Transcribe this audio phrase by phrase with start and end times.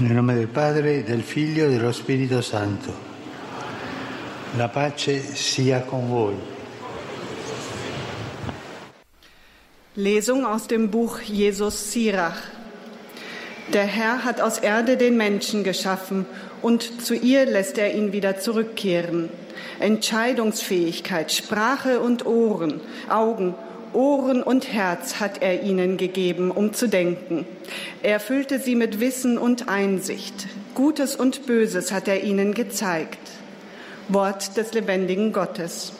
[0.00, 2.94] Nel nome del Padre, del Figlio e dello Spirito Santo.
[4.56, 6.36] La pace sia con voi.
[9.94, 12.40] Lesung aus dem Buch Jesus Sirach.
[13.72, 16.26] Der Herr hat aus Erde den Menschen geschaffen
[16.62, 19.30] und zu ihr lässt er ihn wieder zurückkehren.
[19.80, 23.56] Entscheidungsfähigkeit, Sprache und Ohren, Augen
[23.94, 27.46] Ohren und Herz hat er ihnen gegeben, um zu denken.
[28.02, 30.46] Er füllte sie mit Wissen und Einsicht.
[30.74, 33.18] Gutes und Böses hat er ihnen gezeigt.
[34.08, 35.92] Wort des lebendigen Gottes.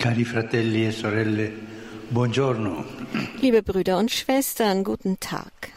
[0.00, 1.50] Cari fratelli e sorelle,
[2.10, 2.84] buongiorno.
[3.40, 5.72] Liebe Brüder und Schwestern, guten Tag.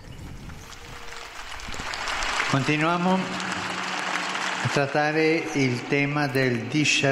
[2.51, 3.17] Continuiamo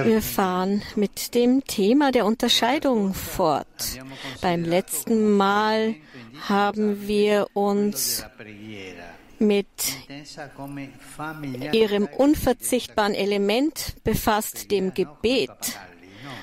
[0.03, 3.99] wir fahren mit dem Thema der Unterscheidung fort.
[4.41, 5.95] Beim letzten Mal
[6.47, 8.25] haben wir uns
[9.39, 9.67] mit
[11.71, 15.79] ihrem unverzichtbaren Element befasst, dem Gebet.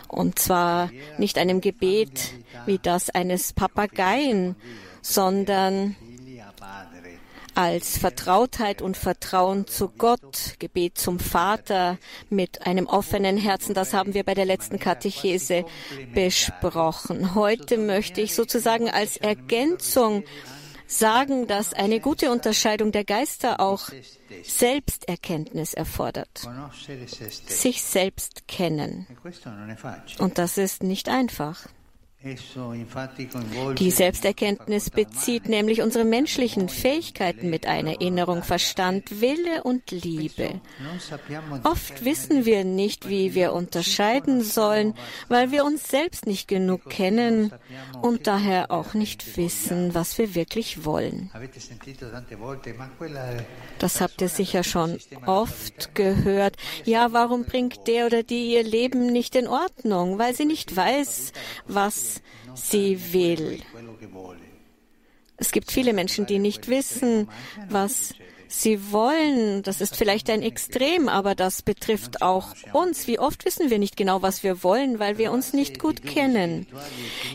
[0.09, 2.33] Und zwar nicht einem Gebet
[2.65, 4.57] wie das eines Papageien,
[5.03, 5.95] sondern
[7.57, 13.75] als Vertrautheit und Vertrauen zu Gott, Gebet zum Vater mit einem offenen Herzen.
[13.75, 15.65] Das haben wir bei der letzten Katechese
[16.15, 17.35] besprochen.
[17.35, 20.25] Heute möchte ich sozusagen als Ergänzung
[20.87, 23.89] sagen, dass eine gute Unterscheidung der Geister auch
[24.43, 26.47] Selbsterkenntnis erfordert.
[27.47, 29.07] Sich selbst kennen.
[30.19, 31.67] Und das ist nicht einfach.
[33.79, 40.61] Die Selbsterkenntnis bezieht nämlich unsere menschlichen Fähigkeiten mit einer Erinnerung, Verstand, Wille und Liebe.
[41.63, 44.95] Oft wissen wir nicht, wie wir unterscheiden sollen,
[45.29, 47.53] weil wir uns selbst nicht genug kennen
[48.03, 51.31] und daher auch nicht wissen, was wir wirklich wollen.
[53.79, 56.57] Das habt ihr sicher schon oft gehört.
[56.85, 60.19] Ja, warum bringt der oder die ihr Leben nicht in Ordnung?
[60.19, 61.33] Weil sie nicht weiß,
[61.67, 62.16] was
[62.55, 63.61] sie will.
[65.37, 67.29] Es gibt viele Menschen, die nicht wissen,
[67.69, 68.15] was
[68.49, 69.63] sie wollen.
[69.63, 73.07] Das ist vielleicht ein Extrem, aber das betrifft auch uns.
[73.07, 76.67] Wie oft wissen wir nicht genau, was wir wollen, weil wir uns nicht gut kennen.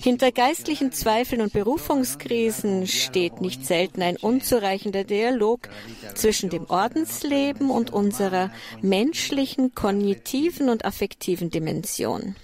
[0.02, 5.70] Hinter geistlichen Zweifeln und Berufungskrisen steht nicht selten ein unzureichender Dialog
[6.16, 12.36] zwischen dem Ordensleben und unserer menschlichen, kognitiven und affektiven Dimension.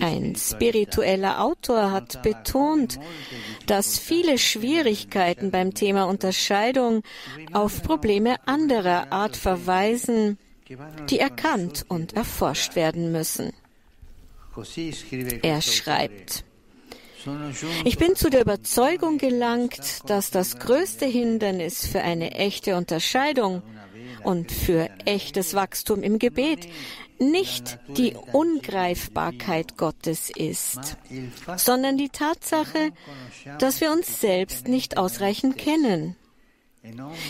[0.00, 2.98] Ein spiritueller Autor hat betont,
[3.66, 7.02] dass viele Schwierigkeiten beim Thema Unterscheidung
[7.52, 10.36] auf Probleme anderer Art verweisen,
[11.08, 13.52] die erkannt und erforscht werden müssen.
[15.42, 16.44] Er schreibt,
[17.84, 23.62] ich bin zu der Überzeugung gelangt, dass das größte Hindernis für eine echte Unterscheidung
[24.24, 26.66] und für echtes Wachstum im Gebet
[27.20, 30.96] nicht die Ungreifbarkeit Gottes ist,
[31.56, 32.92] sondern die Tatsache,
[33.58, 36.16] dass wir uns selbst nicht ausreichend kennen.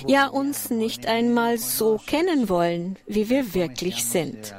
[0.07, 4.55] Ja, uns nicht einmal so kennen wollen, wie wir wirklich sind.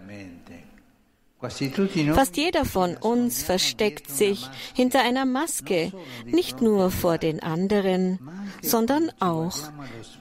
[1.39, 5.91] Fast jeder von uns versteckt sich hinter einer Maske,
[6.25, 8.19] nicht nur vor den anderen,
[8.61, 9.57] sondern auch,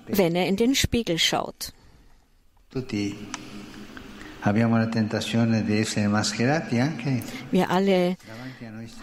[0.07, 1.75] wenn er in den Spiegel schaut.
[7.51, 8.17] Wir alle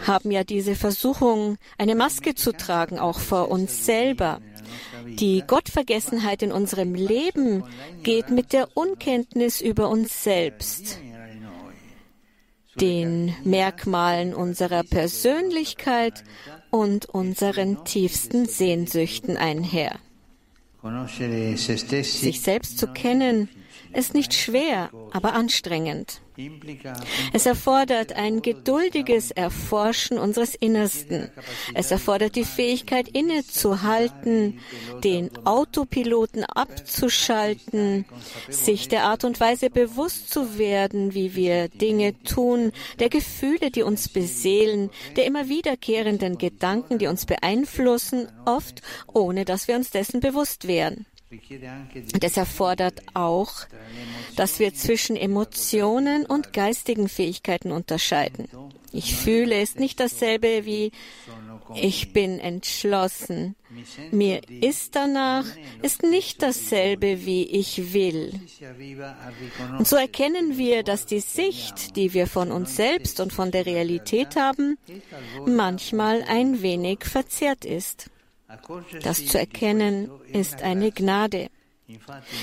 [0.06, 4.40] haben ja diese Versuchung, eine Maske zu tragen, auch vor uns selber.
[5.06, 7.64] Die Gottvergessenheit in unserem Leben
[8.02, 10.98] geht mit der Unkenntnis über uns selbst,
[12.80, 16.24] den Merkmalen unserer Persönlichkeit
[16.70, 19.98] und unseren tiefsten Sehnsüchten einher.
[22.20, 23.48] Sich selbst zu kennen
[23.92, 26.20] ist nicht schwer, aber anstrengend.
[27.32, 31.30] Es erfordert ein geduldiges Erforschen unseres Innersten.
[31.74, 34.60] Es erfordert die Fähigkeit innezuhalten,
[35.02, 38.04] den Autopiloten abzuschalten,
[38.48, 42.70] sich der Art und Weise bewusst zu werden, wie wir Dinge tun,
[43.00, 49.66] der Gefühle, die uns beseelen, der immer wiederkehrenden Gedanken, die uns beeinflussen, oft ohne dass
[49.66, 51.04] wir uns dessen bewusst wären.
[51.30, 53.52] Und es erfordert auch,
[54.36, 58.48] dass wir zwischen Emotionen und geistigen Fähigkeiten unterscheiden.
[58.92, 60.92] Ich fühle ist nicht dasselbe wie
[61.74, 63.54] ich bin entschlossen.
[64.10, 65.44] Mir ist danach
[65.82, 68.32] ist nicht dasselbe wie ich will.
[69.76, 73.66] Und so erkennen wir, dass die Sicht, die wir von uns selbst und von der
[73.66, 74.78] Realität haben,
[75.46, 78.10] manchmal ein wenig verzerrt ist.
[79.02, 81.48] Das zu erkennen ist eine Gnade.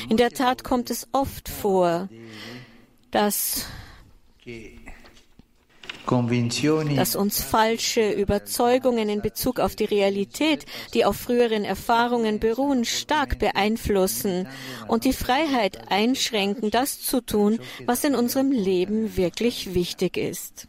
[0.10, 2.10] In der Tat kommt es oft vor,
[3.12, 3.66] dass
[6.96, 13.40] dass uns falsche Überzeugungen in Bezug auf die Realität, die auf früheren Erfahrungen beruhen, stark
[13.40, 14.48] beeinflussen
[14.88, 20.68] und die Freiheit einschränken, das zu tun, was in unserem Leben wirklich wichtig ist.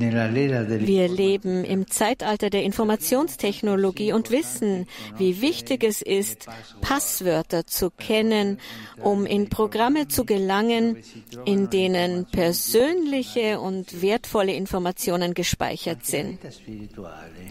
[0.00, 4.86] Wir leben im Zeitalter der Informationstechnologie und wissen,
[5.16, 6.46] wie wichtig es ist,
[6.80, 8.58] Passwörter zu kennen,
[9.02, 10.98] um in Programme zu gelangen,
[11.44, 16.38] in denen persönliche und wertvolle Informationen gespeichert sind.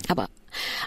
[0.07, 0.27] Aber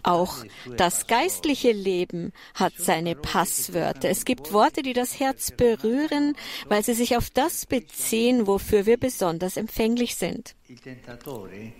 [0.02, 0.44] auch
[0.76, 4.08] das geistliche Leben hat seine Passwörter.
[4.08, 6.36] Es gibt Worte, die das Herz berühren,
[6.68, 10.54] weil sie sich auf das beziehen, wofür wir besonders empfänglich sind.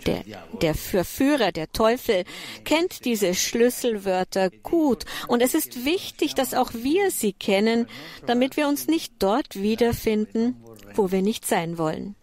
[0.05, 0.23] Der,
[0.61, 2.25] der Verführer, der Teufel,
[2.65, 7.87] kennt diese Schlüsselwörter gut und es ist wichtig, dass auch wir sie kennen,
[8.25, 10.61] damit wir uns nicht dort wiederfinden,
[10.93, 12.15] wo wir nicht sein wollen.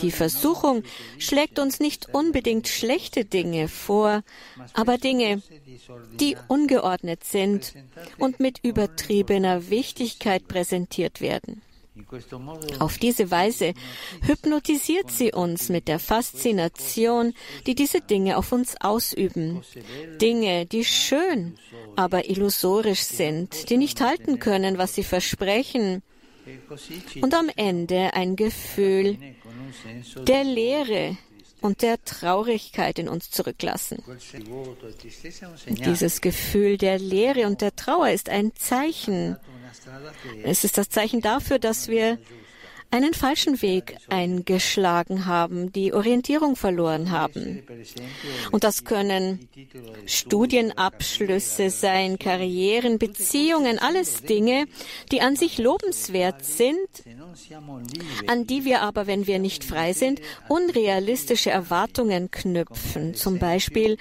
[0.00, 0.82] Die Versuchung
[1.18, 4.22] schlägt uns nicht unbedingt schlechte Dinge vor,
[4.74, 5.42] aber Dinge,
[6.20, 7.74] die ungeordnet sind
[8.18, 11.62] und mit übertriebener Wichtigkeit präsentiert werden.
[12.78, 13.74] Auf diese Weise
[14.22, 17.34] hypnotisiert sie uns mit der Faszination,
[17.66, 19.62] die diese Dinge auf uns ausüben.
[20.20, 21.58] Dinge, die schön,
[21.96, 26.02] aber illusorisch sind, die nicht halten können, was sie versprechen,
[27.20, 29.18] und am Ende ein Gefühl
[30.26, 31.16] der Leere
[31.60, 34.02] und der Traurigkeit in uns zurücklassen.
[35.66, 39.36] Dieses Gefühl der Leere und der Trauer ist ein Zeichen.
[40.44, 42.18] Es ist das Zeichen dafür, dass wir
[42.90, 47.62] einen falschen Weg eingeschlagen haben, die Orientierung verloren haben.
[48.50, 49.48] Und das können
[50.06, 54.66] Studienabschlüsse sein, Karrieren, Beziehungen, alles Dinge,
[55.12, 56.88] die an sich lobenswert sind,
[58.26, 63.98] an die wir aber, wenn wir nicht frei sind, unrealistische Erwartungen knüpfen, zum Beispiel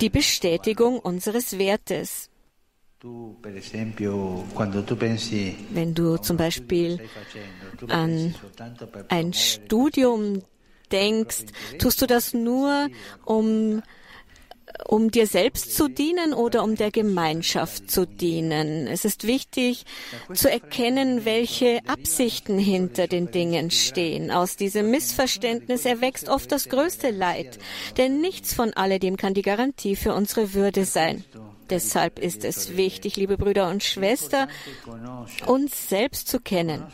[0.00, 2.31] die Bestätigung unseres Wertes.
[5.70, 7.00] Wenn du zum Beispiel
[7.88, 8.34] an
[9.08, 10.42] ein Studium
[10.92, 11.44] denkst,
[11.78, 12.88] tust du das nur,
[13.24, 13.82] um
[14.86, 18.86] um dir selbst zu dienen oder um der Gemeinschaft zu dienen.
[18.86, 19.84] Es ist wichtig
[20.32, 24.30] zu erkennen, welche Absichten hinter den Dingen stehen.
[24.30, 27.58] Aus diesem Missverständnis erwächst oft das größte Leid,
[27.96, 31.24] denn nichts von alledem kann die Garantie für unsere Würde sein.
[31.72, 34.46] Deshalb ist es wichtig, liebe Brüder und Schwestern,
[35.46, 36.84] uns selbst zu kennen,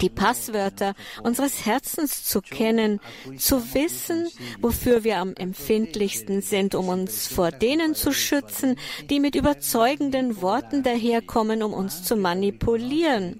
[0.00, 3.00] die Passwörter unseres Herzens zu kennen,
[3.36, 4.26] zu wissen,
[4.62, 8.76] wofür wir am empfindlichsten sind, um uns vor denen zu schützen,
[9.10, 13.38] die mit überzeugenden Worten daherkommen, um uns zu manipulieren.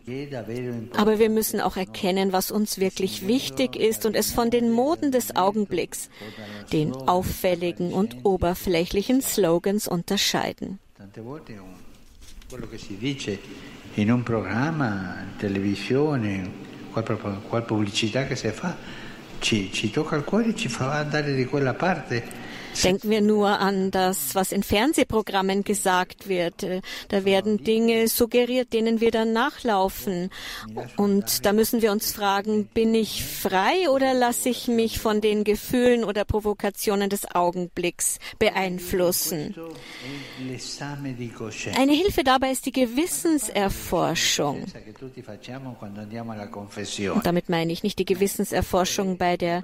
[0.94, 5.12] Aber wir müssen auch erkennen, was uns wirklich wichtig ist und es von den Moden
[5.12, 6.10] des Augenblicks,
[6.74, 11.86] den auffälligen und oberflächlichen Slogans unterscheiden werden.
[12.48, 13.38] Quello che si dice
[13.94, 16.50] in un programma, in televisione,
[16.90, 18.74] qual, qual pubblicità che si fa,
[19.38, 22.47] ci, ci tocca il cuore e ci fa andare di quella parte
[22.84, 26.62] Denken wir nur an das, was in Fernsehprogrammen gesagt wird.
[26.62, 30.30] Äh, da werden Dinge suggeriert, denen wir dann nachlaufen.
[30.96, 35.44] Und da müssen wir uns fragen, bin ich frei oder lasse ich mich von den
[35.44, 39.54] Gefühlen oder Provokationen des Augenblicks beeinflussen?
[41.76, 44.64] Eine Hilfe dabei ist die Gewissenserforschung.
[47.14, 49.62] Und damit meine ich nicht die Gewissenserforschung bei der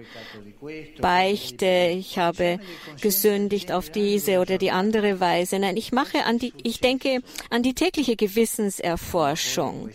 [1.00, 1.90] Beichte.
[1.92, 2.58] Ich habe
[3.04, 5.58] gesündigt auf diese oder die andere Weise.
[5.58, 7.20] Nein, ich mache an die, ich denke
[7.50, 9.90] an die tägliche Gewissenserforschung.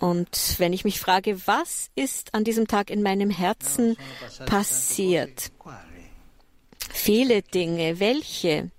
[0.00, 3.98] Und wenn ich mich frage, was ist an diesem Tag in meinem Herzen
[4.46, 5.52] passiert?
[6.90, 8.00] Viele Dinge.
[8.00, 8.70] Welche?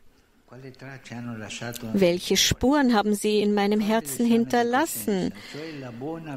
[1.94, 5.34] Welche Spuren haben Sie in meinem Herzen hinterlassen?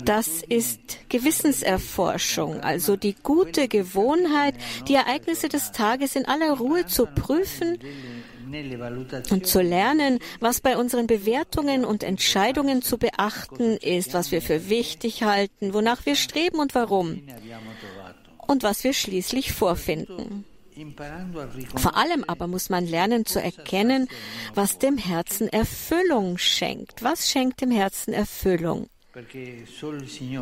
[0.04, 4.54] Das ist Gewissenserforschung, also die gute Gewohnheit,
[4.88, 7.78] die Ereignisse des Tages in aller Ruhe zu prüfen
[9.30, 14.68] und zu lernen, was bei unseren Bewertungen und Entscheidungen zu beachten ist, was wir für
[14.68, 17.22] wichtig halten, wonach wir streben und warum
[18.46, 20.44] und was wir schließlich vorfinden.
[21.76, 24.08] Vor allem aber muss man lernen zu erkennen,
[24.54, 27.02] was dem Herzen Erfüllung schenkt.
[27.02, 28.88] Was schenkt dem Herzen Erfüllung?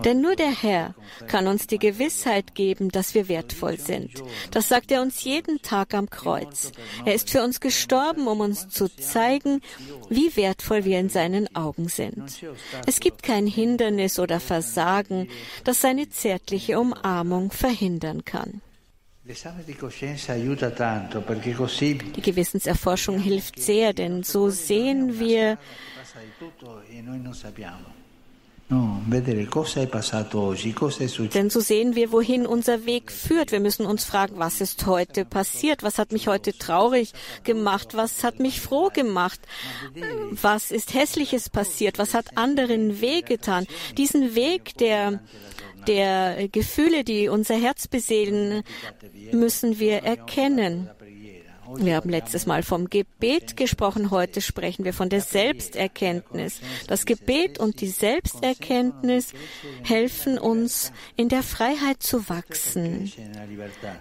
[0.05, 0.95] Denn nur der Herr
[1.29, 4.23] kann uns die Gewissheit geben, dass wir wertvoll sind.
[4.51, 6.73] Das sagt er uns jeden Tag am Kreuz.
[7.05, 9.63] Er ist für uns gestorben, um uns zu zeigen,
[10.11, 12.45] wie wertvoll wir in seinen Augen sind.
[12.87, 15.29] Es gibt kein Hindernis oder Versagen,
[15.65, 18.61] das seine zärtliche Umarmung verhindern kann.
[19.29, 19.35] Die
[22.23, 25.59] Gewissenserforschung hilft sehr, denn so sehen wir,
[31.35, 33.53] denn so sehen wir, wohin unser Weg führt.
[33.53, 35.85] Wir müssen uns fragen, was ist heute passiert?
[35.85, 37.13] Was hat mich heute traurig
[37.45, 37.97] gemacht?
[37.97, 39.41] Was hat mich froh gemacht?
[40.31, 41.99] Was ist Hässliches passiert?
[41.99, 43.67] Was hat anderen wehgetan?
[43.97, 45.21] Diesen Weg der
[45.87, 48.65] der Gefühle, die unser Herz beseelen,
[49.33, 50.91] müssen wir erkennen.
[51.75, 56.61] Wir haben letztes Mal vom Gebet gesprochen, heute sprechen wir von der Selbsterkenntnis.
[56.87, 59.33] Das Gebet und die Selbsterkenntnis
[59.83, 63.13] helfen uns, in der Freiheit zu wachsen.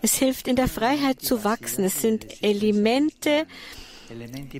[0.02, 1.84] Es hilft, in der Freiheit zu wachsen.
[1.86, 3.46] Es sind Elemente,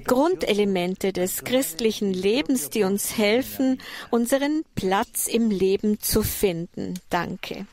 [0.06, 6.96] Grundelemente des christlichen Lebens, die uns helfen, unseren Platz im Leben zu finden.
[7.10, 7.68] Danke.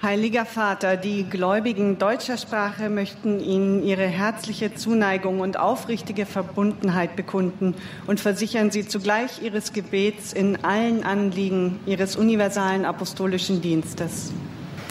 [0.00, 7.74] Heiliger Vater, die Gläubigen deutscher Sprache möchten Ihnen ihre herzliche Zuneigung und aufrichtige Verbundenheit bekunden
[8.06, 14.32] und versichern Sie zugleich Ihres Gebets in allen Anliegen Ihres universalen apostolischen Dienstes.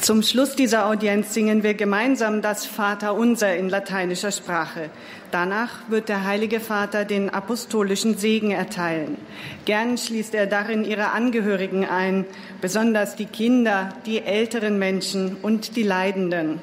[0.02, 4.90] Zum Schluss dieser Audienz singen wir gemeinsam das Vaterunser in lateinischer Sprache.
[5.32, 9.18] Danach wird der Heilige Vater den apostolischen Segen erteilen.
[9.66, 12.26] Gern schließt er darin ihre Angehörigen ein,
[12.62, 16.62] besonders die Kinder, die älteren Menschen und die Leidenden.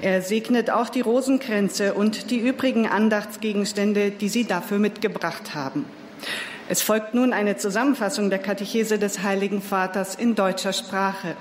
[0.00, 5.84] Er segnet auch die Rosenkränze und die übrigen Andachtsgegenstände, die sie dafür mitgebracht haben.
[6.68, 11.36] Es folgt nun eine Zusammenfassung der Katechese des Heiligen Vaters in deutscher Sprache.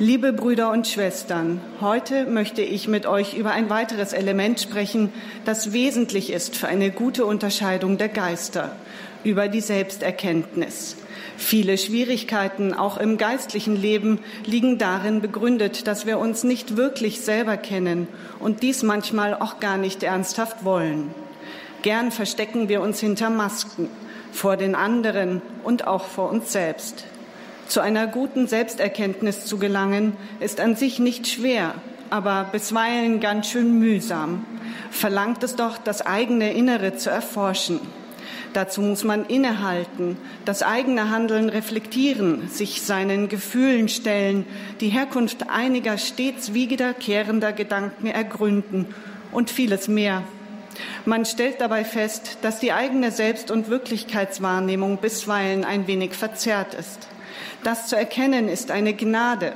[0.00, 5.12] Liebe Brüder und Schwestern, heute möchte ich mit euch über ein weiteres Element sprechen,
[5.44, 8.74] das wesentlich ist für eine gute Unterscheidung der Geister,
[9.22, 10.96] über die Selbsterkenntnis.
[11.36, 17.56] Viele Schwierigkeiten, auch im geistlichen Leben, liegen darin begründet, dass wir uns nicht wirklich selber
[17.56, 18.08] kennen
[18.40, 21.14] und dies manchmal auch gar nicht ernsthaft wollen.
[21.82, 23.88] Gern verstecken wir uns hinter Masken,
[24.32, 27.04] vor den anderen und auch vor uns selbst.
[27.68, 31.74] Zu einer guten Selbsterkenntnis zu gelangen, ist an sich nicht schwer,
[32.10, 34.44] aber bisweilen ganz schön mühsam.
[34.90, 37.80] Verlangt es doch, das eigene Innere zu erforschen.
[38.52, 44.46] Dazu muss man innehalten, das eigene Handeln reflektieren, sich seinen Gefühlen stellen,
[44.80, 48.94] die Herkunft einiger stets wiederkehrender Gedanken ergründen
[49.32, 50.22] und vieles mehr.
[51.04, 57.08] Man stellt dabei fest, dass die eigene Selbst- und Wirklichkeitswahrnehmung bisweilen ein wenig verzerrt ist.
[57.64, 59.54] Das zu erkennen ist eine Gnade.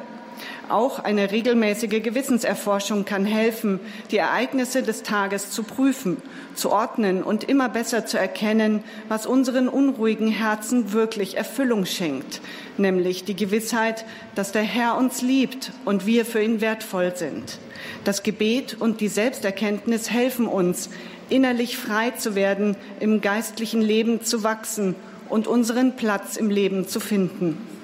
[0.70, 6.16] Auch eine regelmäßige Gewissenserforschung kann helfen, die Ereignisse des Tages zu prüfen,
[6.54, 12.40] zu ordnen und immer besser zu erkennen, was unseren unruhigen Herzen wirklich Erfüllung schenkt,
[12.78, 17.58] nämlich die Gewissheit, dass der Herr uns liebt und wir für ihn wertvoll sind.
[18.04, 20.88] Das Gebet und die Selbsterkenntnis helfen uns,
[21.28, 24.94] innerlich frei zu werden, im geistlichen Leben zu wachsen
[25.28, 27.77] und unseren Platz im Leben zu finden.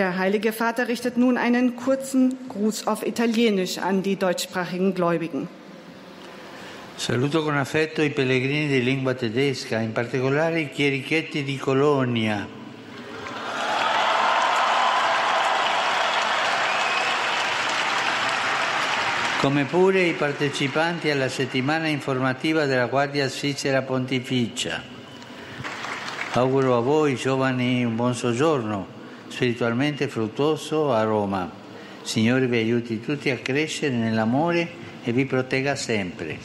[0.00, 5.46] Der Heilige Vater richtet nun einen kurzen Gruß auf Italienisch an die deutschsprachigen Gläubigen.
[6.96, 12.48] Saluto con affetto i pellegrini di lingua tedesca, in particolare i chierichetti di Colonia.
[19.42, 24.82] come pure i partecipanti alla settimana informativa della Guardia Svizzera Pontificia.
[26.32, 28.99] Auguro a voi giovani un buon soggiorno
[29.40, 31.50] spiritualmente fruttuoso Roma.
[32.02, 34.68] Signore vi aiuti tutti a crescere nell'amore
[35.02, 36.36] e vi protegga sempre.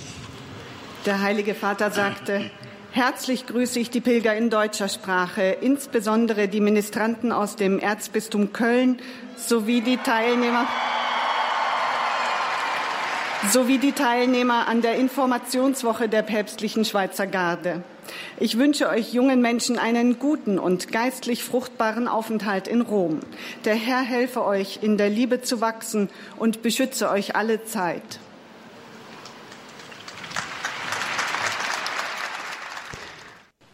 [1.03, 2.51] Der Heilige Vater sagte,
[2.91, 8.99] Herzlich grüße ich die Pilger in deutscher Sprache, insbesondere die Ministranten aus dem Erzbistum Köln
[9.35, 10.65] sowie die Teilnehmer
[13.51, 17.83] sowie die Teilnehmer an der Informationswoche der päpstlichen Schweizer Garde.
[18.37, 23.21] Ich wünsche euch jungen Menschen einen guten und geistlich fruchtbaren Aufenthalt in Rom.
[23.63, 28.19] Der Herr helfe euch, in der Liebe zu wachsen und beschütze euch alle Zeit.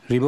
[0.08, 0.20] Ich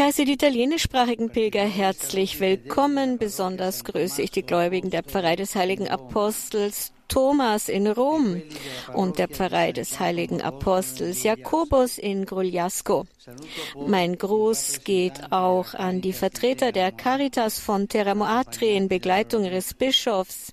[0.00, 3.18] heiße die italienischsprachigen Pilger herzlich willkommen.
[3.18, 8.42] Besonders grüße ich die Gläubigen der Pfarrei des Heiligen Apostels Thomas in Rom
[8.92, 13.06] und der Pfarrei des heiligen Apostels Jakobus in Grugliasco.
[13.86, 20.52] Mein Gruß geht auch an die Vertreter der Caritas von Terramoatri in Begleitung ihres Bischofs,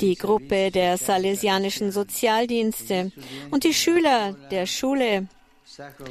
[0.00, 3.12] die Gruppe der Salesianischen Sozialdienste
[3.50, 5.28] und die Schüler der Schule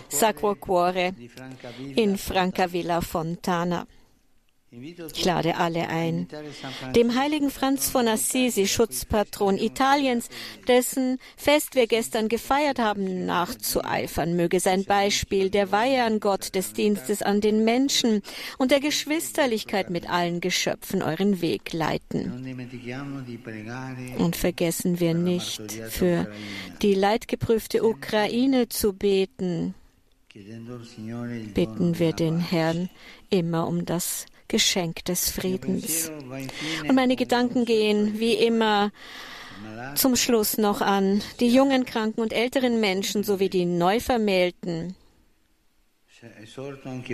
[0.09, 1.13] Sacro Cuore
[1.95, 3.85] in Francavilla Fontana.
[4.69, 6.27] Ich lade alle ein,
[6.93, 10.27] dem heiligen Franz von Assisi, Schutzpatron Italiens,
[10.67, 14.35] dessen Fest wir gestern gefeiert haben, nachzueifern.
[14.35, 18.21] Möge sein Beispiel der Weihe an Gott, des Dienstes an den Menschen
[18.57, 22.33] und der Geschwisterlichkeit mit allen Geschöpfen euren Weg leiten.
[24.17, 26.29] Und vergessen wir nicht, für
[26.81, 29.75] die leidgeprüfte Ukraine zu beten.
[31.53, 32.89] Bitten wir den Herrn
[33.29, 36.11] immer um das Geschenk des Friedens.
[36.87, 38.91] Und meine Gedanken gehen wie immer
[39.95, 44.95] zum Schluss noch an die jungen, kranken und älteren Menschen sowie die Neuvermählten.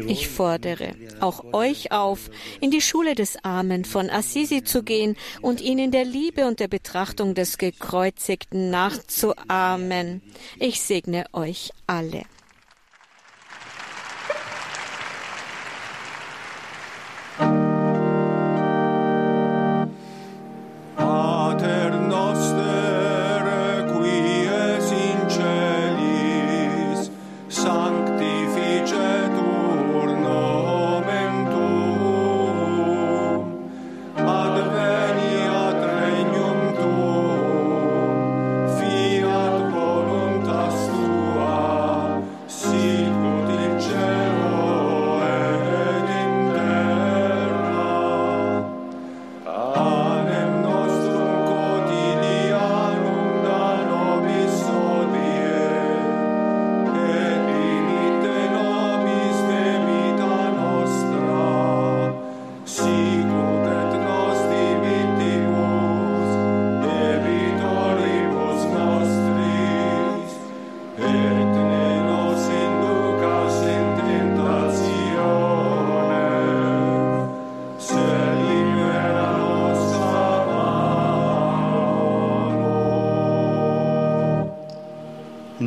[0.07, 2.29] Ich fordere auch euch auf,
[2.61, 6.61] in die Schule des Armen von Assisi zu gehen und ihn in der Liebe und
[6.61, 10.21] der Betrachtung des Gekreuzigten nachzuahmen.
[10.57, 12.23] Ich segne euch alle.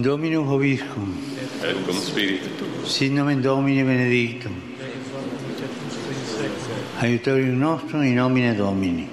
[0.07, 1.19] Dominum Hoviscum.
[1.65, 2.65] Et cum spiritu.
[2.85, 4.53] Sin nomen Domini benedictum.
[7.01, 9.09] Aiutorium nostrum in nomine Domini.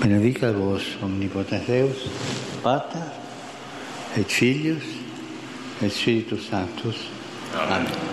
[0.00, 2.08] Benedica vos, omnipotens Deus,
[2.60, 3.12] Pater,
[4.16, 4.82] et Filius,
[5.80, 6.96] et Spiritus Sanctus.
[7.54, 7.86] Amen.
[7.86, 8.11] Amen.